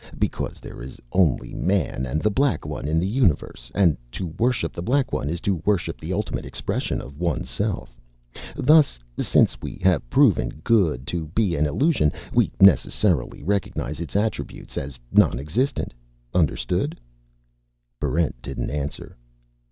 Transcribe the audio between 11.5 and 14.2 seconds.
an illusion, we necessarily recognize its